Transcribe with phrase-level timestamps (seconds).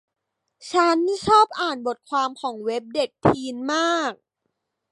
[0.71, 4.13] ฉันชอบอ่านบทความของเว็บเด็กทีนมาก